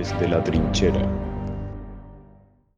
Desde 0.00 0.28
la 0.28 0.42
trinchera. 0.42 0.98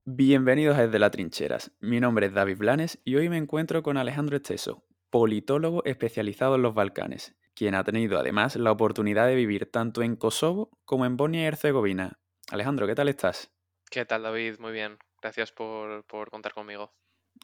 Bienvenidos 0.04 0.76
a 0.76 0.86
Desde 0.86 0.98
la 0.98 1.08
Trincheras. 1.08 1.70
Mi 1.78 2.00
nombre 2.00 2.26
es 2.26 2.34
David 2.34 2.58
Blanes 2.58 2.98
y 3.04 3.14
hoy 3.14 3.28
me 3.28 3.36
encuentro 3.36 3.84
con 3.84 3.96
Alejandro 3.96 4.36
Esteso, 4.36 4.84
politólogo 5.08 5.84
especializado 5.84 6.56
en 6.56 6.62
los 6.62 6.74
Balcanes, 6.74 7.36
quien 7.54 7.76
ha 7.76 7.84
tenido 7.84 8.18
además 8.18 8.56
la 8.56 8.72
oportunidad 8.72 9.28
de 9.28 9.36
vivir 9.36 9.70
tanto 9.70 10.02
en 10.02 10.16
Kosovo 10.16 10.76
como 10.84 11.06
en 11.06 11.16
Bosnia 11.16 11.42
y 11.42 11.44
Herzegovina. 11.44 12.18
Alejandro, 12.50 12.88
¿qué 12.88 12.96
tal 12.96 13.06
estás? 13.06 13.52
¿Qué 13.88 14.04
tal, 14.04 14.24
David? 14.24 14.56
Muy 14.58 14.72
bien. 14.72 14.98
Gracias 15.22 15.52
por, 15.52 16.04
por 16.06 16.28
contar 16.28 16.52
conmigo. 16.52 16.92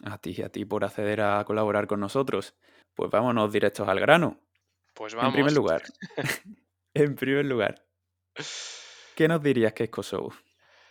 A 0.03 0.19
ti 0.19 0.35
y 0.37 0.43
a 0.43 0.49
ti 0.49 0.65
por 0.65 0.85
acceder 0.85 1.21
a 1.21 1.45
colaborar 1.45 1.87
con 1.87 2.01
nosotros. 2.01 2.57
Pues 2.97 3.13
vámonos 3.13 3.53
directos 3.53 3.87
al 3.87 4.01
grano. 4.01 4.41
Pues 4.93 5.15
En 5.15 5.21
primer 5.21 5.53
vamos. 5.53 5.55
lugar, 5.55 5.83
en 6.95 7.15
primer 7.15 7.45
lugar, 7.45 7.87
¿qué 9.19 9.27
nos 9.27 9.43
dirías 9.43 9.73
que 9.73 9.85
es 9.85 9.91
Kosovo? 9.91 10.33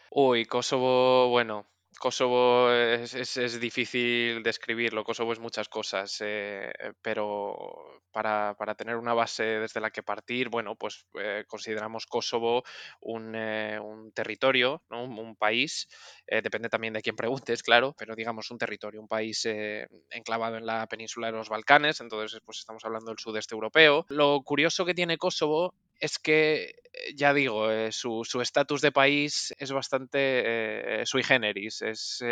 Uy, 0.09 0.45
Kosovo, 0.45 1.29
bueno, 1.29 1.67
Kosovo 1.99 2.71
es, 2.71 3.13
es- 3.13 3.37
es 3.37 3.59
difícil 3.59 4.41
describirlo. 4.43 5.03
Kosovo 5.03 5.33
es 5.33 5.39
muchas 5.39 5.67
cosas, 5.69 6.17
eh, 6.21 6.71
pero 7.01 8.01
para, 8.11 8.55
para 8.57 8.75
tener 8.75 8.95
una 8.97 9.13
base 9.13 9.43
desde 9.43 9.79
la 9.81 9.91
que 9.91 10.03
partir, 10.03 10.49
bueno, 10.49 10.75
pues 10.75 11.05
eh, 11.19 11.43
consideramos 11.47 12.05
Kosovo 12.05 12.63
un, 13.01 13.33
eh, 13.35 13.79
un 13.79 14.11
territorio, 14.13 14.83
¿no? 14.89 15.03
Un, 15.03 15.17
un 15.19 15.35
país, 15.35 15.87
eh, 16.27 16.41
depende 16.41 16.69
también 16.69 16.93
de 16.93 17.01
quién 17.01 17.15
preguntes, 17.15 17.61
claro, 17.63 17.93
pero 17.97 18.15
digamos 18.15 18.49
un 18.51 18.57
territorio, 18.57 19.01
un 19.01 19.07
país 19.07 19.45
eh, 19.45 19.87
enclavado 20.09 20.57
en 20.57 20.65
la 20.65 20.87
península 20.87 21.27
de 21.27 21.33
los 21.37 21.49
Balcanes, 21.49 21.99
entonces 22.01 22.39
pues 22.45 22.59
estamos 22.59 22.83
hablando 22.85 23.11
del 23.11 23.19
sudeste 23.19 23.55
europeo. 23.55 24.05
Lo 24.09 24.41
curioso 24.43 24.85
que 24.85 24.93
tiene 24.93 25.17
Kosovo 25.17 25.73
es 25.99 26.19
que, 26.19 26.63
eh, 26.93 27.13
ya 27.15 27.33
digo, 27.33 27.71
eh, 27.71 27.91
su 27.91 28.41
estatus 28.41 28.81
de 28.81 28.91
país 28.91 29.53
es 29.57 29.71
bastante 29.71 31.01
eh, 31.01 31.05
sui 31.05 31.23
generis. 31.23 31.81
Es, 31.81 32.23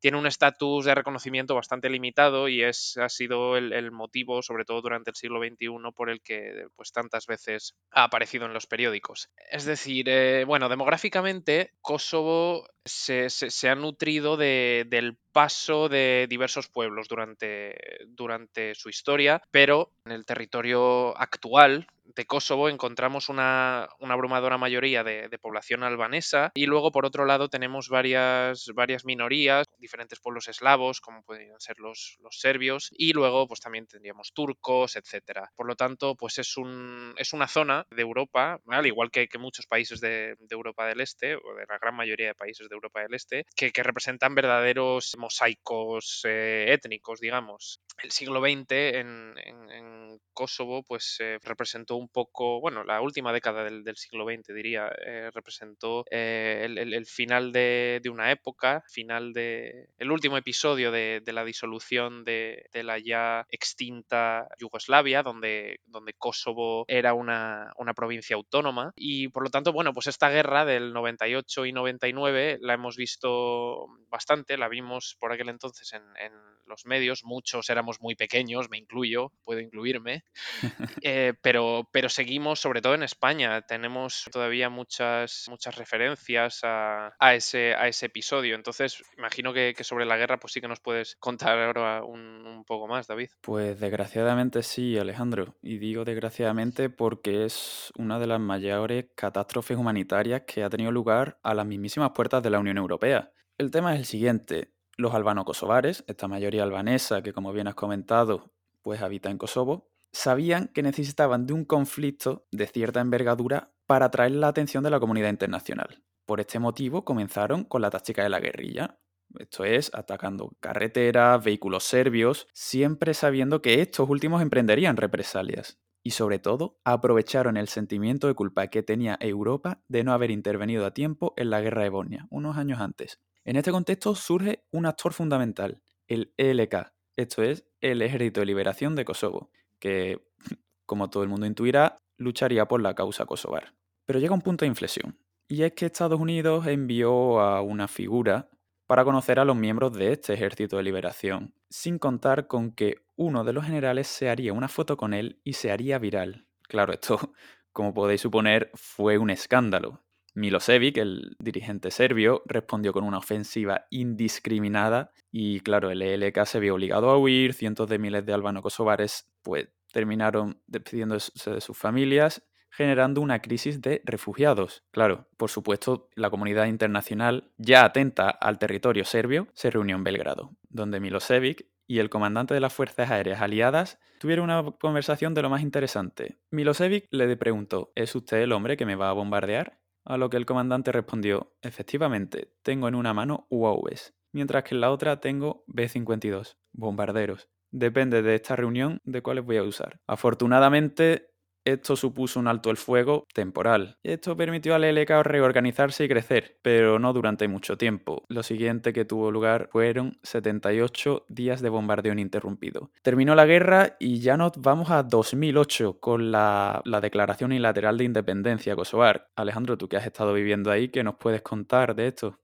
tiene 0.00 0.16
un 0.18 0.26
estatus 0.26 0.84
de 0.84 0.94
reconocimiento 0.94 1.54
bastante 1.54 1.90
limitado 1.90 2.48
y 2.48 2.62
es, 2.62 2.96
ha 2.98 3.08
sido 3.08 3.56
el, 3.56 3.72
el 3.72 3.90
motivo, 3.90 4.42
sobre 4.42 4.64
todo 4.64 4.80
durante 4.82 5.10
el 5.10 5.16
siglo 5.16 5.40
XXI, 5.40 5.92
por 5.92 6.10
el 6.10 6.20
que 6.22 6.66
pues, 6.76 6.92
tantas 6.92 7.26
veces 7.26 7.74
ha 7.90 8.04
aparecido 8.04 8.46
en 8.46 8.52
los 8.54 8.66
periódicos. 8.66 9.28
Es 9.50 9.64
decir, 9.64 10.08
bueno, 10.46 10.68
demográficamente, 10.68 11.72
Kosovo 11.80 12.66
se, 12.84 13.30
se- 13.30 13.50
se 13.50 13.68
ha 13.68 13.74
nutrido 13.74 14.36
de- 14.36 14.84
del 14.88 15.16
paso 15.32 15.88
de 15.88 16.26
diversos 16.28 16.68
pueblos 16.68 17.08
durante, 17.08 17.76
durante 18.08 18.74
su 18.74 18.88
historia, 18.88 19.42
pero 19.50 19.92
en 20.04 20.12
el 20.12 20.24
territorio 20.24 21.16
actual 21.18 21.86
de 22.18 22.26
Kosovo 22.26 22.68
encontramos 22.68 23.28
una, 23.28 23.88
una 24.00 24.14
abrumadora 24.14 24.58
mayoría 24.58 25.04
de, 25.04 25.28
población 25.40 25.84
albanesa 25.84 26.50
y 26.52 26.66
luego 26.66 26.90
por 26.90 27.06
otro 27.06 27.24
lado 27.24 27.48
tenemos 27.48 27.88
varias, 27.88 28.66
varias 28.74 29.04
minorías, 29.04 29.66
diferentes 29.78 30.18
pueblos 30.18 30.48
eslavos 30.48 31.00
como 31.00 31.22
podrían 31.22 31.60
ser 31.60 31.78
los, 31.78 32.16
los 32.20 32.40
serbios 32.40 32.88
y 32.90 33.12
luego 33.12 33.46
pues 33.46 33.60
también 33.60 33.86
tendríamos 33.86 34.32
turcos, 34.34 34.96
etcétera. 34.96 35.52
Por 35.54 35.68
lo 35.68 35.76
tanto 35.76 36.16
pues 36.16 36.38
es, 36.38 36.56
un, 36.56 37.14
es 37.18 37.32
una 37.32 37.46
zona 37.46 37.86
de 37.88 38.02
Europa, 38.02 38.58
al 38.66 38.86
igual 38.86 39.12
que, 39.12 39.28
muchos 39.38 39.66
países 39.68 40.00
de, 40.00 40.34
Europa 40.50 40.86
del 40.86 41.00
Este 41.00 41.36
o 41.36 41.54
de 41.54 41.66
la 41.68 41.78
gran 41.78 41.94
mayoría 41.94 42.26
de 42.26 42.34
países 42.34 42.68
de 42.68 42.74
Europa 42.74 43.00
del 43.00 43.14
Este, 43.14 43.44
que, 43.54 43.70
representan 43.80 44.34
verdaderos 44.34 45.14
mosaicos 45.18 46.22
eh, 46.24 46.66
étnicos, 46.72 47.20
digamos. 47.20 47.78
El 48.02 48.10
siglo 48.10 48.40
XX 48.40 48.72
en, 48.72 49.34
en- 49.38 49.70
en 49.70 50.18
Kosovo 50.32 50.82
pues 50.82 51.16
eh, 51.20 51.38
representó 51.42 51.94
un 51.96 52.07
poco, 52.08 52.60
bueno, 52.60 52.84
la 52.84 53.00
última 53.00 53.32
década 53.32 53.64
del, 53.64 53.96
siglo 53.96 54.24
XX 54.24 54.54
diría, 54.54 54.90
eh, 55.04 55.30
representó 55.32 56.04
eh, 56.10 56.66
el, 56.66 57.06
final 57.06 57.52
de, 57.52 58.00
una 58.10 58.30
época, 58.30 58.84
final 58.88 59.32
de, 59.32 59.88
el 59.98 60.10
último 60.10 60.36
episodio 60.36 60.90
de, 60.90 61.22
la 61.26 61.44
disolución 61.44 62.24
de, 62.24 62.68
de 62.72 62.82
la 62.82 62.98
ya 62.98 63.46
extinta 63.50 64.48
Yugoslavia, 64.58 65.22
donde, 65.22 65.80
donde 65.86 66.14
Kosovo 66.14 66.84
era 66.88 67.14
una, 67.14 67.72
una 67.76 67.94
provincia 67.94 68.36
autónoma. 68.36 68.92
Y 68.96 69.28
por 69.28 69.42
lo 69.42 69.50
tanto, 69.50 69.72
bueno, 69.72 69.92
pues 69.92 70.06
esta 70.06 70.30
guerra 70.30 70.64
del 70.64 70.92
98 70.92 71.66
y 71.66 71.72
99 71.72 72.58
la 72.60 72.74
hemos 72.74 72.96
visto 72.96 73.86
bastante, 74.08 74.56
la 74.56 74.68
vimos 74.68 75.16
por 75.18 75.32
aquel 75.32 75.48
entonces 75.48 75.92
en, 75.92 76.02
en 76.16 76.32
los 76.68 76.86
medios, 76.86 77.24
muchos 77.24 77.70
éramos 77.70 78.00
muy 78.00 78.14
pequeños, 78.14 78.70
me 78.70 78.78
incluyo, 78.78 79.32
puedo 79.44 79.60
incluirme, 79.60 80.24
eh, 81.02 81.34
pero, 81.42 81.88
pero 81.92 82.08
seguimos, 82.08 82.60
sobre 82.60 82.80
todo 82.80 82.94
en 82.94 83.02
España, 83.02 83.62
tenemos 83.62 84.24
todavía 84.32 84.68
muchas, 84.68 85.46
muchas 85.48 85.76
referencias 85.76 86.60
a, 86.62 87.14
a 87.18 87.34
ese, 87.34 87.74
a 87.74 87.88
ese 87.88 88.06
episodio. 88.06 88.54
Entonces, 88.54 89.02
imagino 89.16 89.52
que, 89.52 89.74
que 89.76 89.84
sobre 89.84 90.04
la 90.04 90.16
guerra, 90.16 90.38
pues 90.38 90.52
sí 90.52 90.60
que 90.60 90.68
nos 90.68 90.80
puedes 90.80 91.16
contar 91.16 91.58
ahora 91.58 92.04
un, 92.04 92.46
un 92.46 92.64
poco 92.64 92.86
más, 92.86 93.06
David. 93.06 93.30
Pues 93.40 93.80
desgraciadamente 93.80 94.62
sí, 94.62 94.98
Alejandro. 94.98 95.56
Y 95.62 95.78
digo 95.78 96.04
desgraciadamente 96.04 96.90
porque 96.90 97.44
es 97.44 97.92
una 97.96 98.18
de 98.18 98.26
las 98.26 98.40
mayores 98.40 99.06
catástrofes 99.14 99.76
humanitarias 99.76 100.42
que 100.46 100.62
ha 100.62 100.70
tenido 100.70 100.92
lugar 100.92 101.38
a 101.42 101.54
las 101.54 101.66
mismísimas 101.66 102.10
puertas 102.10 102.42
de 102.42 102.50
la 102.50 102.58
Unión 102.58 102.78
Europea. 102.78 103.32
El 103.56 103.70
tema 103.70 103.94
es 103.94 104.00
el 104.00 104.06
siguiente. 104.06 104.72
Los 104.98 105.14
albano-kosovares, 105.14 106.02
esta 106.08 106.26
mayoría 106.26 106.64
albanesa 106.64 107.22
que 107.22 107.32
como 107.32 107.52
bien 107.52 107.68
has 107.68 107.76
comentado, 107.76 108.50
pues 108.82 109.00
habita 109.00 109.30
en 109.30 109.38
Kosovo, 109.38 109.92
sabían 110.12 110.66
que 110.74 110.82
necesitaban 110.82 111.46
de 111.46 111.52
un 111.52 111.64
conflicto 111.64 112.48
de 112.50 112.66
cierta 112.66 113.00
envergadura 113.00 113.72
para 113.86 114.06
atraer 114.06 114.32
la 114.32 114.48
atención 114.48 114.82
de 114.82 114.90
la 114.90 114.98
comunidad 114.98 115.30
internacional. 115.30 116.02
Por 116.26 116.40
este 116.40 116.58
motivo 116.58 117.04
comenzaron 117.04 117.62
con 117.62 117.80
la 117.80 117.90
táctica 117.90 118.24
de 118.24 118.28
la 118.28 118.40
guerrilla, 118.40 118.98
esto 119.38 119.64
es, 119.64 119.94
atacando 119.94 120.56
carreteras, 120.58 121.44
vehículos 121.44 121.84
serbios, 121.84 122.48
siempre 122.52 123.14
sabiendo 123.14 123.62
que 123.62 123.80
estos 123.80 124.10
últimos 124.10 124.42
emprenderían 124.42 124.96
represalias. 124.96 125.78
Y 126.02 126.10
sobre 126.10 126.40
todo, 126.40 126.80
aprovecharon 126.84 127.56
el 127.56 127.68
sentimiento 127.68 128.26
de 128.26 128.34
culpa 128.34 128.66
que 128.66 128.82
tenía 128.82 129.16
Europa 129.20 129.80
de 129.86 130.02
no 130.02 130.12
haber 130.12 130.32
intervenido 130.32 130.86
a 130.86 130.92
tiempo 130.92 131.34
en 131.36 131.50
la 131.50 131.60
guerra 131.60 131.84
de 131.84 131.90
Bosnia, 131.90 132.26
unos 132.30 132.56
años 132.56 132.80
antes. 132.80 133.20
En 133.48 133.56
este 133.56 133.70
contexto 133.70 134.14
surge 134.14 134.62
un 134.72 134.84
actor 134.84 135.14
fundamental, 135.14 135.80
el 136.06 136.34
ELK, 136.36 136.92
esto 137.16 137.42
es, 137.42 137.64
el 137.80 138.02
Ejército 138.02 138.40
de 138.40 138.46
Liberación 138.46 138.94
de 138.94 139.06
Kosovo, 139.06 139.50
que, 139.78 140.20
como 140.84 141.08
todo 141.08 141.22
el 141.22 141.30
mundo 141.30 141.46
intuirá, 141.46 141.96
lucharía 142.18 142.68
por 142.68 142.82
la 142.82 142.94
causa 142.94 143.24
kosovar. 143.24 143.72
Pero 144.04 144.18
llega 144.18 144.34
un 144.34 144.42
punto 144.42 144.66
de 144.66 144.68
inflexión, 144.68 145.18
y 145.48 145.62
es 145.62 145.72
que 145.72 145.86
Estados 145.86 146.20
Unidos 146.20 146.66
envió 146.66 147.40
a 147.40 147.62
una 147.62 147.88
figura 147.88 148.50
para 148.86 149.02
conocer 149.02 149.38
a 149.38 149.46
los 149.46 149.56
miembros 149.56 149.94
de 149.94 150.12
este 150.12 150.34
ejército 150.34 150.76
de 150.76 150.82
liberación, 150.82 151.54
sin 151.70 151.98
contar 151.98 152.48
con 152.48 152.72
que 152.72 152.96
uno 153.16 153.44
de 153.44 153.54
los 153.54 153.64
generales 153.64 154.08
se 154.08 154.28
haría 154.28 154.52
una 154.52 154.68
foto 154.68 154.98
con 154.98 155.14
él 155.14 155.40
y 155.42 155.54
se 155.54 155.72
haría 155.72 155.98
viral. 155.98 156.46
Claro, 156.64 156.92
esto, 156.92 157.32
como 157.72 157.94
podéis 157.94 158.20
suponer, 158.20 158.70
fue 158.74 159.16
un 159.16 159.30
escándalo. 159.30 160.02
Milosevic, 160.34 160.98
el 160.98 161.36
dirigente 161.38 161.90
serbio, 161.90 162.42
respondió 162.46 162.92
con 162.92 163.04
una 163.04 163.18
ofensiva 163.18 163.86
indiscriminada 163.90 165.12
y 165.30 165.60
claro, 165.60 165.90
el 165.90 166.02
ELK 166.02 166.44
se 166.44 166.60
vio 166.60 166.74
obligado 166.74 167.10
a 167.10 167.18
huir, 167.18 167.54
cientos 167.54 167.88
de 167.88 167.98
miles 167.98 168.24
de 168.24 168.32
albano-kosovares 168.32 169.30
pues 169.42 169.68
terminaron 169.92 170.60
despidiéndose 170.66 171.50
de 171.50 171.60
sus 171.60 171.76
familias 171.76 172.42
generando 172.70 173.20
una 173.20 173.40
crisis 173.40 173.80
de 173.80 174.02
refugiados. 174.04 174.84
Claro, 174.90 175.26
por 175.36 175.50
supuesto, 175.50 176.10
la 176.14 176.30
comunidad 176.30 176.66
internacional, 176.66 177.50
ya 177.56 177.84
atenta 177.84 178.28
al 178.28 178.58
territorio 178.58 179.04
serbio, 179.04 179.48
se 179.52 179.70
reunió 179.70 179.96
en 179.96 180.04
Belgrado, 180.04 180.56
donde 180.68 181.00
Milosevic 181.00 181.66
y 181.86 182.00
el 182.00 182.10
comandante 182.10 182.54
de 182.54 182.60
las 182.60 182.72
Fuerzas 182.72 183.10
Aéreas 183.10 183.40
Aliadas 183.40 183.98
tuvieron 184.20 184.44
una 184.44 184.72
conversación 184.72 185.34
de 185.34 185.42
lo 185.42 185.50
más 185.50 185.62
interesante. 185.62 186.38
Milosevic 186.50 187.06
le 187.10 187.36
preguntó, 187.36 187.92
¿es 187.94 188.14
usted 188.14 188.38
el 188.38 188.52
hombre 188.52 188.76
que 188.76 188.86
me 188.86 188.94
va 188.94 189.08
a 189.08 189.14
bombardear? 189.14 189.78
A 190.08 190.16
lo 190.16 190.30
que 190.30 190.38
el 190.38 190.46
comandante 190.46 190.90
respondió, 190.90 191.52
efectivamente, 191.60 192.54
tengo 192.62 192.88
en 192.88 192.94
una 192.94 193.12
mano 193.12 193.46
UAVs, 193.50 194.14
mientras 194.32 194.64
que 194.64 194.74
en 194.74 194.80
la 194.80 194.90
otra 194.90 195.20
tengo 195.20 195.64
B-52, 195.66 196.56
bombarderos. 196.72 197.50
Depende 197.70 198.22
de 198.22 198.34
esta 198.34 198.56
reunión 198.56 199.02
de 199.04 199.20
cuáles 199.20 199.44
voy 199.44 199.58
a 199.58 199.64
usar. 199.64 200.00
Afortunadamente, 200.06 201.27
esto 201.72 201.96
supuso 201.96 202.40
un 202.40 202.48
alto 202.48 202.70
el 202.70 202.76
fuego 202.76 203.26
temporal. 203.32 203.98
Esto 204.02 204.36
permitió 204.36 204.74
al 204.74 204.84
LK 204.84 205.22
reorganizarse 205.22 206.04
y 206.04 206.08
crecer, 206.08 206.58
pero 206.62 206.98
no 206.98 207.12
durante 207.12 207.48
mucho 207.48 207.76
tiempo. 207.76 208.24
Lo 208.28 208.42
siguiente 208.42 208.92
que 208.92 209.04
tuvo 209.04 209.30
lugar 209.30 209.68
fueron 209.72 210.18
78 210.22 211.26
días 211.28 211.60
de 211.60 211.68
bombardeo 211.68 212.12
ininterrumpido. 212.12 212.90
Terminó 213.02 213.34
la 213.34 213.46
guerra 213.46 213.96
y 213.98 214.20
ya 214.20 214.36
nos 214.36 214.52
vamos 214.56 214.90
a 214.90 215.02
2008 215.02 215.98
con 216.00 216.30
la, 216.30 216.82
la 216.84 217.00
declaración 217.00 217.50
unilateral 217.50 217.98
de 217.98 218.04
independencia 218.04 218.76
kosovar. 218.76 219.28
Alejandro, 219.36 219.78
tú 219.78 219.88
que 219.88 219.96
has 219.96 220.06
estado 220.06 220.32
viviendo 220.32 220.70
ahí, 220.70 220.88
¿qué 220.88 221.02
nos 221.02 221.16
puedes 221.16 221.42
contar 221.42 221.94
de 221.94 222.08
esto? 222.08 222.38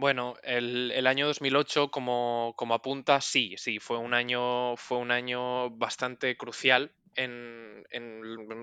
Bueno, 0.00 0.34
el, 0.44 0.92
el 0.92 1.06
año 1.06 1.26
2008, 1.26 1.90
como, 1.90 2.54
como 2.56 2.72
apunta, 2.72 3.20
sí, 3.20 3.54
sí, 3.58 3.78
fue 3.78 3.98
un 3.98 4.14
año, 4.14 4.74
fue 4.78 4.96
un 4.96 5.10
año 5.10 5.68
bastante 5.70 6.38
crucial 6.38 6.90
en, 7.16 7.84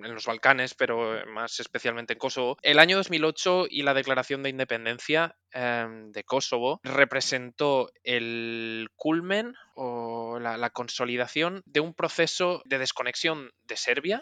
los 0.01 0.25
Balcanes, 0.25 0.73
pero 0.73 1.25
más 1.27 1.59
especialmente 1.59 2.13
en 2.13 2.19
Kosovo. 2.19 2.57
El 2.61 2.79
año 2.79 2.97
2008 2.97 3.67
y 3.69 3.83
la 3.83 3.93
declaración 3.93 4.41
de 4.41 4.49
independencia 4.49 5.35
em, 5.51 6.11
de 6.11 6.23
Kosovo 6.23 6.79
representó 6.83 7.91
el 8.03 8.89
culmen 8.95 9.53
o 9.75 10.39
la, 10.39 10.69
consolidación 10.69 11.61
de 11.65 11.79
un 11.79 11.93
proceso 11.93 12.61
de 12.65 12.79
desconexión 12.79 13.51
de 13.63 13.77
Serbia 13.77 14.21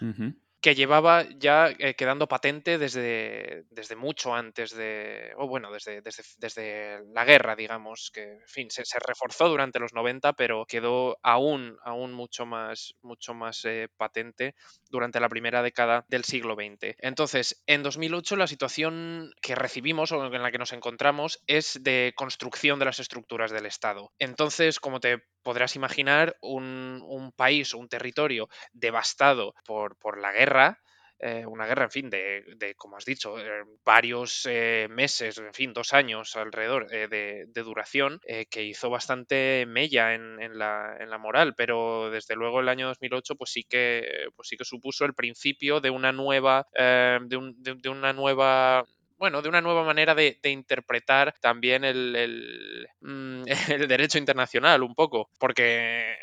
que 0.66 0.74
llevaba 0.74 1.28
ya 1.38 1.70
eh, 1.78 1.94
quedando 1.94 2.28
patente 2.28 2.80
desde, 2.80 3.66
desde 3.70 3.96
mucho 3.96 4.34
antes 4.34 4.76
de, 4.76 5.32
o 5.38 5.48
bueno, 5.48 5.72
desde, 5.72 6.02
desde, 6.02 7.06
la 7.14 7.24
guerra, 7.24 7.56
digamos, 7.56 8.10
que, 8.12 8.24
en 8.24 8.48
fin, 8.48 8.72
se, 8.72 8.84
reforzó 8.98 9.48
durante 9.48 9.78
los 9.78 9.94
90, 9.94 10.34
pero 10.34 10.66
quedó 10.66 11.20
aún, 11.22 11.78
aún 11.84 12.14
mucho 12.14 12.48
más, 12.48 12.96
mucho 13.04 13.36
más 13.36 13.64
eh, 13.66 13.90
patente 13.96 14.56
durante 14.96 15.20
la 15.20 15.30
primera 15.30 15.62
década 15.62 16.06
del 16.08 16.24
siglo 16.24 16.56
XX. 16.56 16.96
Entonces, 17.00 17.62
en 17.68 17.84
2008 17.84 18.36
la 18.36 18.48
situación 18.48 19.34
que 19.42 19.56
recibimos 19.56 20.12
o 20.12 20.26
en 20.26 20.42
la 20.42 20.52
que 20.52 20.58
nos 20.58 20.74
encontramos 20.74 21.40
es 21.48 21.80
de 21.82 22.14
construcción 22.16 22.80
de 22.80 22.86
las 22.86 23.00
estructuras 23.00 23.52
del 23.52 23.66
Estado. 23.66 24.12
Entonces, 24.20 24.80
como 24.80 25.00
te 25.00 25.24
podrás 25.44 25.76
imaginar, 25.76 26.38
un, 26.42 27.04
un 27.06 27.32
país 27.32 27.74
un 27.74 27.90
territorio 27.90 28.50
devastado 28.74 29.54
por 29.66 30.20
la 30.20 30.32
guerra, 30.32 30.80
eh, 31.28 31.44
una 31.44 31.66
guerra, 31.66 31.86
en 31.86 31.90
fin, 31.90 32.10
de, 32.12 32.76
como 32.78 32.98
has 32.98 33.06
dicho, 33.06 33.40
eh, 33.40 33.64
varios 33.84 34.46
eh, 34.48 34.86
meses, 34.92 35.40
en 35.40 35.56
fin, 35.56 35.74
dos 35.74 35.92
años 35.92 36.36
alrededor 36.36 36.88
de, 36.88 37.48
duración, 37.56 38.20
que 38.52 38.64
hizo 38.64 38.92
bastante 38.92 39.66
mella 39.68 40.14
en, 40.14 40.60
la, 40.60 41.18
moral, 41.20 41.56
pero 41.58 42.12
desde 42.12 42.36
luego 42.36 42.60
el 42.60 42.70
año 42.70 42.86
2008 42.90 43.36
pues 43.38 43.50
sí 43.50 43.64
que, 43.64 44.28
pues 44.36 44.50
sí 44.50 44.56
que 44.56 44.66
supuso 44.66 45.04
el 45.06 45.16
principio 45.16 45.82
de 45.82 45.90
una 45.90 46.12
nueva, 46.12 46.68
de, 46.76 47.90
una 47.90 48.14
nueva 48.14 48.86
bueno, 49.18 49.42
de 49.42 49.50
una 49.50 49.62
nueva 49.62 49.84
manera 49.84 50.14
de, 50.14 50.38
interpretar 50.44 51.34
también 51.42 51.84
el, 51.84 52.88
mm, 53.02 53.46
el, 53.72 53.88
derecho 53.88 54.20
internacional 54.20 54.84
un 54.84 54.94
poco, 54.94 55.32
porque 55.40 56.16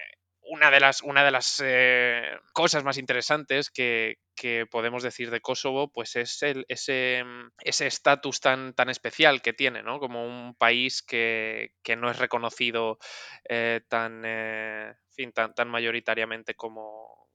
una 0.53 0.71
de 0.71 0.81
las, 0.81 1.01
una 1.03 1.25
de 1.25 1.31
las 1.31 1.63
eh, 1.65 2.27
cosas 2.53 2.85
más 2.85 2.99
interesantes 2.99 3.71
que, 3.71 4.19
podemos 4.71 5.03
decir 5.03 5.31
de 5.31 5.41
Kosovo, 5.41 5.91
pues 5.93 6.17
es 6.17 6.43
el, 6.43 6.67
ese 6.69 7.25
estatus 7.63 8.41
tan, 8.41 8.75
tan 8.75 8.91
especial 8.91 9.41
que 9.41 9.53
tiene, 9.53 9.83
¿no? 9.83 9.99
Como 9.99 10.27
un 10.27 10.55
país 10.55 11.03
que, 11.03 11.73
no 11.97 12.11
es 12.11 12.19
reconocido 12.19 12.99
eh, 13.49 13.81
tan, 13.89 14.23
eh, 14.27 14.95
fin, 15.11 15.33
tan, 15.33 15.55
tan, 15.55 15.69
mayoritariamente 15.69 16.55
como, 16.55 17.29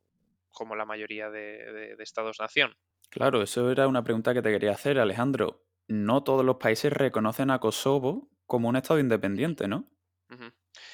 como 0.52 0.76
la 0.76 0.86
mayoría 0.86 1.32
de, 1.32 1.96
Estados-nación. 2.00 2.76
Claro, 3.10 3.42
eso 3.42 3.72
era 3.72 3.88
una 3.88 4.04
pregunta 4.04 4.34
que 4.34 4.42
te 4.42 4.52
quería 4.52 4.74
hacer, 4.74 5.00
Alejandro. 5.00 5.64
No 5.88 6.24
todos 6.24 6.46
los 6.46 6.58
países 6.58 6.94
reconocen 6.94 7.50
a 7.50 7.60
Kosovo 7.60 8.30
como 8.46 8.70
un 8.70 8.76
Estado 8.76 9.00
independiente, 9.00 9.68
¿no? 9.68 9.90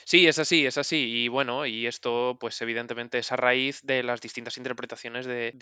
Sí, 0.06 0.28
es 0.28 0.40
así, 0.40 0.66
es 0.66 0.78
así. 0.78 1.24
Y 1.24 1.28
bueno, 1.28 1.66
y 1.66 1.88
esto, 1.88 2.38
pues 2.40 2.62
evidentemente 2.62 3.20
es 3.20 3.32
a 3.32 3.36
raíz 3.36 3.82
de 3.84 4.04
las 4.04 4.22
distintas 4.22 4.58
interpretaciones 4.58 5.26
de, 5.26 5.54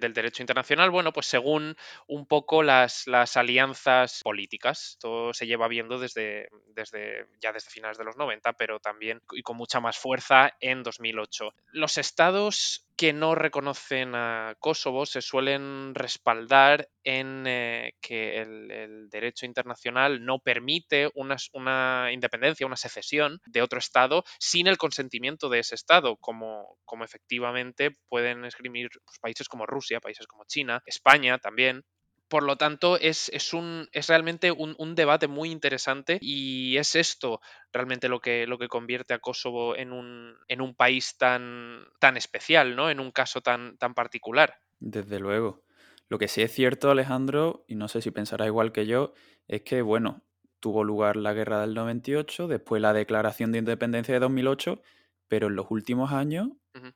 del 0.00 0.12
derecho 0.12 0.42
internacional. 0.42 0.90
Bueno, 0.90 1.12
pues 1.12 1.26
según 1.26 1.76
un 2.06 2.26
poco 2.26 2.62
las, 2.62 3.06
las 3.06 3.36
alianzas 3.36 4.22
políticas. 4.22 4.90
Esto 4.90 5.32
se 5.32 5.46
lleva 5.46 5.68
viendo 5.68 5.98
desde, 5.98 6.48
desde 6.68 7.26
ya 7.40 7.52
desde 7.52 7.70
finales 7.70 7.98
de 7.98 8.04
los 8.04 8.16
90, 8.16 8.52
pero 8.54 8.80
también 8.80 9.20
y 9.32 9.42
con 9.42 9.56
mucha 9.56 9.80
más 9.80 9.98
fuerza 9.98 10.52
en 10.60 10.82
2008. 10.82 11.52
Los 11.72 11.98
estados 11.98 12.86
que 12.96 13.12
no 13.12 13.34
reconocen 13.34 14.14
a 14.14 14.56
Kosovo 14.58 15.04
se 15.04 15.20
suelen 15.20 15.94
respaldar 15.94 16.88
en 17.04 17.44
eh, 17.46 17.94
que 18.00 18.40
el, 18.40 19.08
derecho 19.10 19.46
internacional 19.46 20.24
no 20.24 20.38
permite 20.38 21.10
una, 21.14 22.10
independencia, 22.10 22.66
una 22.66 22.76
secesión 22.76 23.25
de 23.46 23.62
otro 23.62 23.78
Estado 23.78 24.24
sin 24.38 24.66
el 24.66 24.78
consentimiento 24.78 25.48
de 25.48 25.60
ese 25.60 25.74
Estado, 25.74 26.16
como, 26.16 26.78
como 26.84 27.04
efectivamente 27.04 27.90
pueden 28.08 28.44
esgrimir 28.44 28.88
pues, 29.04 29.18
países 29.20 29.48
como 29.48 29.66
Rusia, 29.66 30.00
países 30.00 30.26
como 30.26 30.44
China, 30.46 30.82
España 30.86 31.38
también. 31.38 31.84
Por 32.28 32.42
lo 32.42 32.56
tanto, 32.56 32.98
es, 32.98 33.30
un, 33.52 33.88
es 33.92 34.08
realmente 34.08 34.50
un, 34.50 34.94
debate 34.96 35.28
muy 35.28 35.52
interesante 35.52 36.18
y 36.20 36.76
es 36.76 36.96
esto 36.96 37.40
realmente 37.72 38.08
lo 38.08 38.18
que, 38.18 38.48
lo 38.48 38.58
que 38.58 38.66
convierte 38.66 39.14
a 39.14 39.20
Kosovo 39.20 39.76
en 39.76 39.92
un, 39.92 40.34
en 40.48 40.60
un 40.60 40.74
país 40.74 41.16
tan, 41.18 41.86
tan 42.00 42.16
especial, 42.16 42.74
¿no? 42.74 42.90
En 42.90 42.98
un 42.98 43.12
caso 43.12 43.42
tan, 43.42 43.78
tan 43.78 43.94
particular. 43.94 44.58
Desde 44.80 45.20
luego. 45.20 45.62
Lo 46.08 46.18
que 46.18 46.26
sí 46.26 46.42
es 46.42 46.52
cierto, 46.52 46.90
Alejandro, 46.90 47.64
y 47.68 47.76
no 47.76 47.86
sé 47.86 48.02
si 48.02 48.10
pensará 48.10 48.46
igual 48.46 48.72
que 48.72 48.86
yo, 48.86 49.12
es 49.46 49.62
que, 49.62 49.82
bueno, 49.82 50.24
tuvo 50.60 50.84
lugar 50.84 51.16
la 51.16 51.32
guerra 51.32 51.60
del 51.60 51.74
98, 51.74 52.48
después 52.48 52.82
la 52.82 52.92
declaración 52.92 53.52
de 53.52 53.58
independencia 53.58 54.14
de 54.14 54.20
2008, 54.20 54.80
pero 55.28 55.48
en 55.48 55.56
los 55.56 55.66
últimos 55.70 56.12
años, 56.12 56.48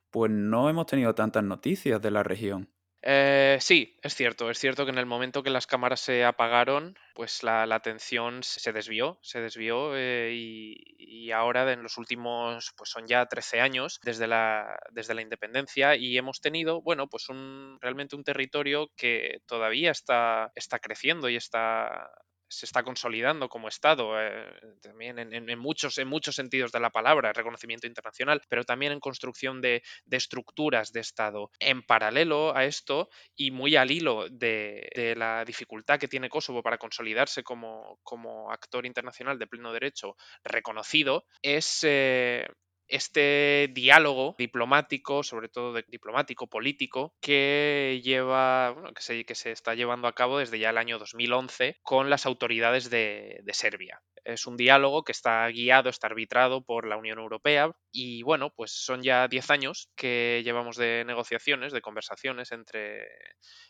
pues 0.09 0.31
no 0.31 0.69
hemos 0.69 0.85
tenido 0.85 1.15
tantas 1.15 1.43
noticias 1.43 2.01
de 2.01 2.11
la 2.11 2.23
región. 2.23 2.69
Eh, 3.03 3.57
sí, 3.61 3.97
es 4.03 4.13
cierto, 4.13 4.51
es 4.51 4.59
cierto 4.59 4.85
que 4.85 4.91
en 4.91 4.99
el 4.99 5.07
momento 5.07 5.41
que 5.41 5.49
las 5.49 5.65
cámaras 5.65 6.01
se 6.01 6.23
apagaron, 6.23 6.95
pues 7.15 7.41
la, 7.41 7.63
atención 7.63 8.43
se 8.43 8.71
desvió, 8.71 9.17
se 9.23 9.41
desvió 9.41 9.93
eh, 9.95 10.31
y, 10.33 11.31
ahora 11.31 11.71
en 11.71 11.81
los 11.81 11.97
últimos, 11.97 12.73
pues 12.77 12.89
son 12.89 13.07
ya 13.07 13.25
13 13.25 13.61
años 13.61 13.99
desde 14.03 14.27
la, 14.27 14.77
desde 14.91 15.15
la 15.15 15.21
independencia 15.21 15.95
y 15.95 16.17
hemos 16.17 16.41
tenido, 16.41 16.81
bueno, 16.81 17.07
pues 17.07 17.29
un, 17.29 17.79
realmente 17.81 18.15
un 18.15 18.23
territorio 18.23 18.91
que 18.97 19.41
todavía 19.47 19.91
está, 19.91 20.51
está 20.55 20.79
creciendo 20.79 21.29
y 21.29 21.37
está 21.37 22.11
se 22.51 22.65
está 22.65 22.83
consolidando 22.83 23.47
como 23.47 23.69
Estado, 23.69 24.19
eh, 24.19 24.45
también 24.81 25.17
en, 25.17 25.59
muchos, 25.59 25.97
en 25.97 26.07
muchos 26.07 26.35
sentidos 26.35 26.71
de 26.71 26.81
la 26.81 26.89
palabra, 26.89 27.31
reconocimiento 27.31 27.87
internacional, 27.87 28.41
pero 28.49 28.65
también 28.65 28.91
en 28.91 28.99
construcción 28.99 29.61
de, 29.61 29.81
estructuras 30.09 30.91
de 30.91 30.99
Estado. 30.99 31.49
En 31.59 31.81
paralelo 31.81 32.55
a 32.55 32.65
esto 32.65 33.09
y 33.35 33.51
muy 33.51 33.77
al 33.77 33.89
hilo 33.89 34.27
de, 34.29 35.13
la 35.17 35.45
dificultad 35.45 35.97
que 35.97 36.09
tiene 36.09 36.29
Kosovo 36.29 36.61
para 36.61 36.77
consolidarse 36.77 37.41
como, 37.41 37.99
como 38.03 38.51
actor 38.51 38.85
internacional 38.85 39.39
de 39.39 39.47
pleno 39.47 39.71
derecho 39.71 40.17
reconocido, 40.43 41.25
es 41.41 41.79
eh, 41.83 42.45
este 42.91 43.69
diálogo 43.73 44.35
diplomático, 44.37 45.23
sobre 45.23 45.49
todo 45.49 45.81
diplomático, 45.87 46.47
político, 46.47 47.13
que 47.21 48.01
lleva, 48.03 48.75
se, 48.99 49.25
que 49.25 49.35
se 49.35 49.51
está 49.51 49.73
llevando 49.75 50.07
a 50.07 50.13
cabo 50.13 50.39
desde 50.39 50.59
ya 50.59 50.69
el 50.69 50.77
año 50.77 50.99
2011 50.99 51.79
con 51.81 52.09
las 52.09 52.25
autoridades 52.25 52.89
de 52.89 53.43
Serbia. 53.53 54.01
Es 54.23 54.45
un 54.45 54.57
diálogo 54.57 55.03
que 55.03 55.11
está 55.11 55.47
guiado, 55.47 55.89
está 55.89 56.07
arbitrado 56.07 56.63
por 56.63 56.87
la 56.87 56.97
Unión 56.97 57.19
Europea 57.19 57.71
y 57.91 58.23
bueno, 58.23 58.53
pues 58.55 58.71
son 58.71 59.01
ya 59.01 59.27
10 59.27 59.49
años 59.49 59.89
que 59.95 60.41
llevamos 60.43 60.77
de 60.77 61.03
negociaciones, 61.05 61.73
de 61.73 61.81
conversaciones 61.81 62.51
entre, 62.51 63.07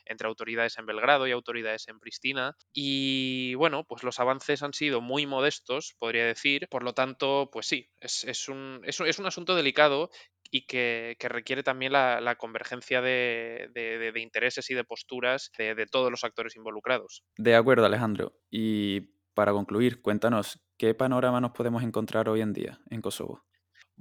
entre 0.05 0.27
autoridades 0.27 0.77
en 0.77 0.85
Belgrado 0.85 1.27
y 1.27 1.31
autoridades 1.31 1.87
en 1.87 1.99
Pristina 1.99 2.55
y 2.73 3.53
bueno, 3.55 3.85
pues 3.85 4.03
los 4.03 4.19
avances 4.19 4.63
han 4.63 4.73
sido 4.73 5.01
muy 5.01 5.25
modestos, 5.25 5.95
podría 5.99 6.25
decir, 6.25 6.67
por 6.69 6.83
lo 6.83 6.93
tanto, 6.93 7.49
pues 7.51 7.67
sí, 7.67 7.89
es, 7.99 8.49
un, 8.49 8.81
es, 8.83 8.99
un 9.19 9.25
asunto 9.25 9.55
delicado 9.55 10.09
y 10.49 10.65
que, 10.65 11.15
requiere 11.21 11.63
también 11.63 11.93
la, 11.93 12.35
convergencia 12.37 13.01
de, 13.01 13.69
de, 13.73 14.19
intereses 14.19 14.69
y 14.69 14.73
de 14.73 14.83
posturas 14.83 15.51
de, 15.57 15.75
de, 15.75 15.85
todos 15.85 16.11
los 16.11 16.23
actores 16.23 16.55
involucrados. 16.55 17.23
De 17.37 17.55
acuerdo, 17.55 17.85
Alejandro. 17.85 18.33
Y 18.49 19.20
para 19.33 19.51
concluir, 19.53 20.01
cuéntanos, 20.01 20.59
¿qué 20.77 20.93
panorama 20.93 21.41
nos 21.41 21.51
podemos 21.51 21.83
encontrar 21.83 22.29
hoy 22.29 22.41
en 22.41 22.53
día 22.53 22.81
en 22.89 23.01
Kosovo? 23.01 23.43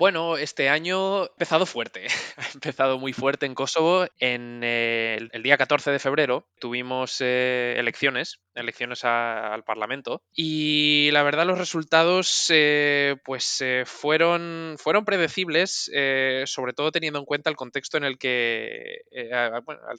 Bueno, 0.00 0.38
este 0.38 0.70
año 0.70 1.24
ha 1.24 1.26
empezado 1.26 1.66
fuerte, 1.66 2.06
ha 2.38 2.50
empezado 2.54 2.98
muy 2.98 3.12
fuerte 3.12 3.44
en 3.44 3.54
Kosovo. 3.54 4.06
En 4.18 4.64
el, 4.64 5.28
día 5.42 5.58
14 5.58 5.90
de 5.90 5.98
febrero 5.98 6.48
tuvimos 6.58 7.18
eh, 7.20 7.74
elecciones, 7.76 8.40
elecciones 8.54 9.04
al 9.04 9.62
Parlamento, 9.62 10.22
y 10.32 11.10
la 11.12 11.22
verdad 11.22 11.44
los 11.44 11.58
resultados 11.58 12.46
eh, 12.48 13.16
pues 13.26 13.60
eh, 13.60 13.82
fueron, 13.84 14.76
fueron 14.78 15.04
predecibles, 15.04 15.90
sobre 16.46 16.72
todo 16.72 16.92
teniendo 16.92 17.18
en 17.18 17.26
cuenta 17.26 17.50
el 17.50 17.56
contexto 17.56 17.98
en 17.98 18.04
el 18.04 18.16
que, 18.16 19.02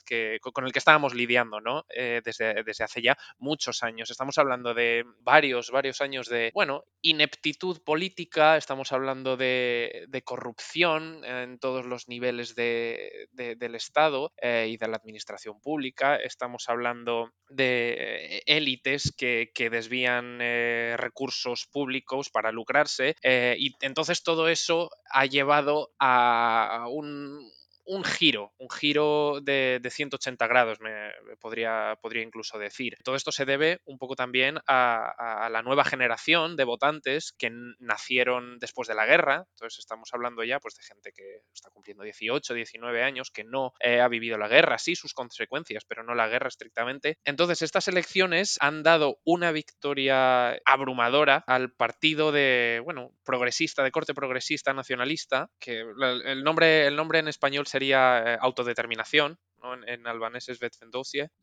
que 0.08 0.40
con 0.52 0.66
el 0.66 0.72
que 0.72 0.80
estábamos 0.80 1.14
lidiando, 1.14 1.62
¿no? 1.62 1.86
desde, 1.96 2.64
desde 2.64 2.84
hace 2.84 3.04
ya 3.04 3.16
muchos 3.38 3.84
años. 3.84 4.10
Estamos 4.10 4.40
hablando 4.40 4.74
de 4.74 5.06
varios, 5.20 5.70
varios 5.70 6.02
años 6.02 6.28
de, 6.28 6.50
bueno, 6.56 6.86
ineptitud 7.04 7.84
política, 7.84 8.58
estamos 8.58 8.92
hablando 8.92 9.38
de 9.38 9.91
de, 10.08 10.22
corrupción 10.22 11.24
en 11.26 11.60
todos 11.60 11.86
los 11.86 12.08
niveles 12.08 12.56
del 12.56 13.76
Estado 13.76 14.32
eh, 14.42 14.68
y 14.70 14.78
de 14.78 14.88
la 14.88 14.98
administración 14.98 15.60
pública. 15.60 16.16
Estamos 16.16 16.70
hablando 16.70 17.32
de 17.50 18.42
élites 18.46 19.14
que, 19.18 19.50
desvían 19.72 20.40
eh, 20.42 20.96
recursos 20.98 21.68
públicos 21.72 22.30
para 22.30 22.52
lucrarse 22.52 23.16
eh, 23.24 23.56
y 23.58 23.76
entonces 23.82 24.24
todo 24.24 24.50
eso 24.50 24.90
ha 25.10 25.26
llevado 25.26 25.92
a 26.00 26.88
un 26.90 27.52
un 27.92 28.06
giro, 28.06 28.54
un 28.58 28.70
giro 28.70 29.42
de, 29.44 29.82
180 29.86 30.48
grados, 30.48 30.80
me, 30.80 31.12
podría, 31.42 31.98
podría 32.02 32.24
incluso 32.24 32.58
decir. 32.58 32.96
Todo 33.04 33.18
esto 33.18 33.34
se 33.34 33.44
debe 33.44 33.82
un 33.84 33.98
poco 33.98 34.16
también 34.16 34.60
a, 34.66 35.50
la 35.52 35.62
nueva 35.62 35.84
generación 35.84 36.56
de 36.56 36.64
votantes 36.64 37.34
que 37.38 37.52
nacieron 37.80 38.60
después 38.60 38.88
de 38.88 38.96
la 38.96 39.06
guerra. 39.06 39.46
Entonces 39.56 39.80
estamos 39.80 40.10
hablando 40.14 40.42
ya 40.46 40.62
pues, 40.62 40.76
de 40.76 40.84
gente 40.84 41.12
que 41.12 41.42
está 41.54 41.70
cumpliendo 41.70 42.06
18, 42.06 42.54
19 42.54 43.04
años, 43.04 43.30
que 43.30 43.44
no 43.44 43.74
eh, 43.82 44.00
ha 44.00 44.08
vivido 44.08 44.38
la 44.38 44.48
guerra, 44.48 44.78
sí 44.78 44.96
sus 44.96 45.14
consecuencias, 45.14 45.84
pero 45.84 46.04
no 46.04 46.16
la 46.16 46.30
guerra 46.30 46.48
estrictamente. 46.48 47.18
Entonces 47.26 47.62
estas 47.62 47.90
elecciones 47.90 48.56
han 48.62 48.84
dado 48.84 49.18
una 49.26 49.52
victoria 49.52 50.54
abrumadora 50.64 51.44
al 51.46 51.74
partido 51.74 52.32
de, 52.32 52.82
bueno, 52.86 53.12
progresista, 53.26 53.84
de 53.84 53.92
corte 53.92 54.14
progresista, 54.14 54.74
nacionalista, 54.74 55.50
que 55.60 55.82
el 55.82 56.44
nombre, 56.46 56.88
el 56.88 56.96
nombre 56.96 57.20
en 57.20 57.28
español 57.28 57.68
sería 57.68 57.81
eh, 57.90 58.38
autodeterminación, 58.40 59.40
en, 59.86 60.08
albanés 60.08 60.50
es. 60.50 60.60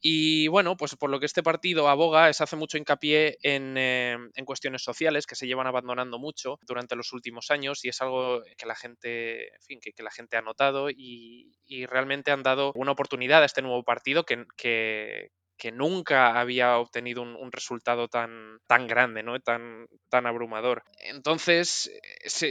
Y 0.00 0.49
bueno, 0.49 0.76
pues 0.76 0.97
por 0.97 1.11
lo 1.11 1.21
que 1.21 1.26
este 1.26 1.42
partido 1.42 1.88
aboga 1.88 2.28
es 2.28 2.40
hace 2.40 2.57
mucho 2.57 2.78
hincapié 2.78 3.38
en, 3.42 3.76
eh, 3.76 4.16
en, 4.35 4.45
cuestiones 4.45 4.83
sociales 4.83 5.26
que 5.26 5.35
se 5.35 5.47
llevan 5.47 5.66
abandonando 5.66 6.18
mucho 6.18 6.59
durante 6.66 6.97
los 6.97 7.12
últimos 7.12 7.50
años 7.50 7.85
y 7.85 7.88
es 7.88 8.00
algo 8.00 8.42
que 8.57 8.66
la 8.66 8.75
gente, 8.75 9.49
en 9.68 9.80
que, 9.80 9.92
la 10.02 10.11
gente 10.11 10.37
ha 10.37 10.42
notado 10.42 10.90
y, 10.90 11.57
y, 11.64 11.87
realmente 11.87 12.30
han 12.30 12.42
dado 12.42 12.73
una 12.75 12.92
oportunidad 12.92 13.42
a 13.42 13.47
este 13.47 13.62
nuevo 13.62 13.85
partido 13.85 14.25
que, 14.25 15.30
que 15.59 15.73
nunca 15.73 16.38
había 16.38 16.79
obtenido 16.79 17.23
un, 17.23 17.50
resultado 17.50 18.09
tan, 18.09 18.61
tan 18.67 18.87
grande, 18.87 19.23
¿no? 19.23 19.41
tan, 19.41 19.88
tan 20.09 20.27
abrumador. 20.27 20.85
Entonces, 21.00 21.91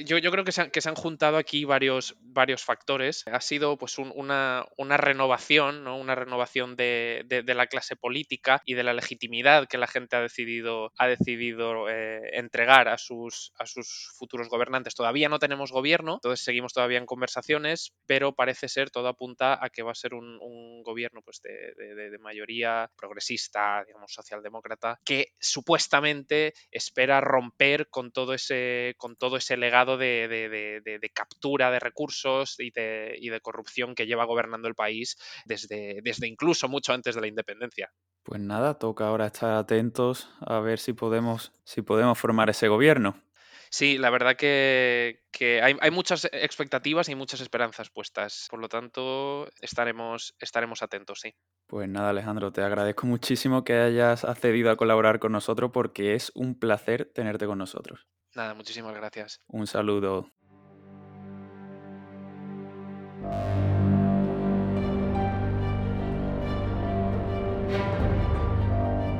yo, 0.05 0.17
yo 0.17 0.31
creo 0.31 0.43
que 0.43 0.51
se, 0.51 0.63
han, 0.63 0.71
que 0.71 0.81
se, 0.81 0.89
han, 0.89 0.95
juntado 0.95 1.37
aquí 1.37 1.63
varios, 1.63 2.15
varios 2.19 2.63
factores. 2.63 3.23
Ha 3.27 3.39
sido 3.39 3.77
pues 3.77 3.97
una, 3.97 4.65
una, 4.77 4.97
renovación, 4.97 5.83
¿no? 5.83 5.97
una 5.97 6.15
renovación 6.15 6.75
de, 6.75 7.23
de, 7.27 7.53
la 7.53 7.67
clase 7.67 7.95
política 7.95 8.61
y 8.65 8.73
de 8.73 8.83
la 8.83 8.93
legitimidad 8.93 9.67
que 9.67 9.77
la 9.77 9.87
gente 9.87 10.17
ha 10.17 10.21
decidido, 10.21 10.91
ha 10.97 11.07
decidido 11.07 11.89
eh, 11.89 12.19
entregar 12.33 12.89
a 12.89 12.97
sus, 12.97 13.53
a 13.57 13.65
sus 13.65 14.11
futuros 14.17 14.49
gobernantes. 14.49 14.95
Todavía 14.95 15.29
no 15.29 15.39
tenemos 15.39 15.71
gobierno, 15.71 16.15
entonces 16.15 16.43
seguimos 16.43 16.73
todavía 16.73 16.97
en 16.97 17.05
conversaciones, 17.05 17.93
pero 18.05 18.35
parece 18.35 18.67
ser, 18.67 18.89
todo 18.89 19.07
apunta 19.07 19.63
a 19.63 19.69
que 19.69 19.83
va 19.83 19.91
a 19.91 19.95
ser 19.95 20.13
un, 20.13 20.37
un 20.41 20.83
gobierno 20.83 21.21
pues, 21.21 21.41
de, 21.41 21.95
de 21.95 22.17
mayoría 22.19 22.89
progresista, 22.97 23.83
digamos, 23.85 24.11
socialdemócrata, 24.11 24.99
que 25.05 25.33
supuestamente 25.39 26.53
espera 26.71 27.21
romper 27.21 27.89
con 27.89 28.11
todo 28.11 28.33
ese, 28.33 28.95
con 28.97 29.15
todo 29.15 29.37
ese 29.37 29.55
legado 29.55 29.97
de, 29.97 31.11
captura 31.13 31.71
de 31.71 31.79
recursos 31.79 32.59
y 32.59 32.71
de, 32.71 33.15
y 33.17 33.29
de 33.29 33.41
corrupción 33.41 33.95
que 33.95 34.05
lleva 34.05 34.25
gobernando 34.25 34.67
el 34.67 34.75
país 34.75 35.17
desde, 35.45 36.01
desde 36.03 36.27
incluso 36.27 36.67
mucho 36.67 36.93
antes 36.93 37.15
de 37.15 37.21
la 37.21 37.27
independencia. 37.27 37.91
Pues 38.23 38.41
nada, 38.41 38.77
toca 38.77 39.07
ahora 39.07 39.27
estar 39.27 39.53
atentos 39.53 40.29
a 40.41 40.59
ver 40.59 40.79
si 40.79 40.93
podemos, 40.93 41.53
si 41.63 41.81
podemos 41.81 42.19
formar 42.19 42.49
ese 42.49 42.67
gobierno. 42.67 43.23
Sí, 43.69 43.97
la 43.97 44.09
verdad 44.09 44.35
que, 44.35 45.19
hay, 45.61 45.91
muchas 45.91 46.25
expectativas 46.31 47.09
y 47.09 47.15
muchas 47.15 47.41
esperanzas 47.41 47.89
puestas. 47.89 48.47
Por 48.49 48.59
lo 48.59 48.69
tanto, 48.69 49.49
estaremos, 49.61 50.35
estaremos 50.39 50.81
atentos, 50.81 51.19
sí. 51.21 51.33
Pues 51.67 51.89
nada, 51.89 52.09
Alejandro, 52.09 52.51
te 52.51 52.61
agradezco 52.61 53.07
muchísimo 53.07 53.63
que 53.63 53.73
hayas 53.73 54.23
accedido 54.23 54.71
a 54.71 54.77
colaborar 54.77 55.19
con 55.19 55.31
nosotros 55.31 55.71
porque 55.73 56.15
es 56.15 56.31
un 56.33 56.57
placer 56.57 57.11
tenerte 57.13 57.45
con 57.45 57.57
nosotros. 57.57 58.07
Nada, 58.35 58.53
muchísimas 58.53 58.95
gracias. 58.95 59.41
Un 59.47 59.67
saludo. 59.67 60.31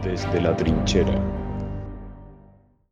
Desde 0.04 0.40
la 0.42 0.56
trinchera. 0.56 1.47